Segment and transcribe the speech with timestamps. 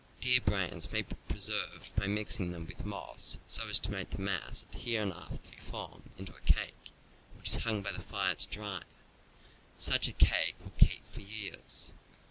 [0.19, 4.17] Deer brains may be preserved by mixing them with moss so as to make the
[4.17, 6.89] mass adhere enough to be formed into a cake,
[7.37, 8.81] which is hung by the fire to dry.
[9.77, 11.93] Such a cake will keep for years.